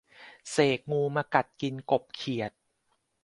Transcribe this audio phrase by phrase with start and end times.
[0.51, 2.51] เสกงูมากัดกินกบเขียด